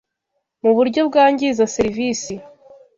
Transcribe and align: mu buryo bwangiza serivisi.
mu 0.63 0.71
buryo 0.77 1.01
bwangiza 1.09 1.63
serivisi. 1.75 2.33